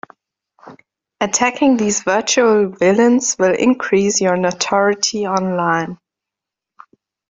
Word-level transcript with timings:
Attacking 1.19 1.77
these 1.77 2.01
virtual 2.01 2.69
villains 2.69 3.35
will 3.37 3.53
increase 3.53 4.19
your 4.19 4.35
notoriety 4.35 5.27
online. 5.27 5.99